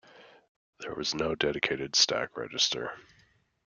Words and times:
There 0.79 0.95
was 0.95 1.13
no 1.13 1.35
dedicated 1.35 1.95
stack 1.95 2.35
register. 2.35 2.97